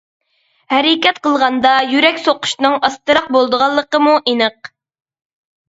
ھەرىكەت 0.73 1.19
قىلغاندا 1.27 1.73
يۈرەك 1.91 2.19
سوقۇشنىڭ 2.25 2.79
ئاستىراق 2.89 3.29
بولىدىغانلىقىمۇ 3.39 4.17
ئېنىق. 4.35 4.77